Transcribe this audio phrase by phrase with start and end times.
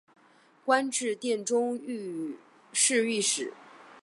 [0.65, 1.79] 官至殿中
[2.73, 3.53] 侍御史。